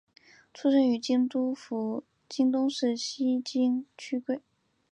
[0.51, 4.41] 出身于京都府京都市西京区桂。